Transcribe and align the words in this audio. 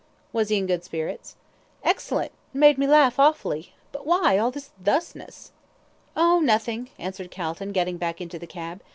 "Was 0.33 0.49
he 0.49 0.57
in 0.57 0.65
good 0.65 0.83
spirits?" 0.83 1.35
"Excellent, 1.83 2.31
made 2.55 2.79
me 2.79 2.87
laugh 2.87 3.19
awfully 3.19 3.75
but 3.91 4.03
why 4.03 4.35
all 4.35 4.49
this 4.49 4.71
thusness?" 4.83 5.51
"Oh, 6.17 6.39
nothing," 6.39 6.89
answered 6.97 7.29
Calton, 7.29 7.71
getting 7.71 7.97
back 7.97 8.19
into 8.19 8.39
the 8.39 8.47
cab. 8.47 8.81